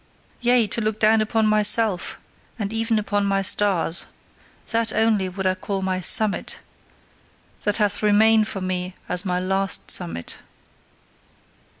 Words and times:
Yea! 0.39 0.65
To 0.65 0.81
look 0.81 0.99
down 0.99 1.21
upon 1.21 1.45
myself, 1.45 2.17
and 2.57 2.73
even 2.73 2.97
upon 2.97 3.23
my 3.23 3.43
stars: 3.43 4.07
that 4.71 4.91
only 4.91 5.29
would 5.29 5.45
I 5.45 5.53
call 5.53 5.83
my 5.83 5.99
SUMMIT, 6.01 6.57
that 7.61 7.77
hath 7.77 8.01
remained 8.01 8.47
for 8.47 8.61
me 8.61 8.95
as 9.07 9.25
my 9.25 9.39
LAST 9.39 9.91
summit! 9.91 10.37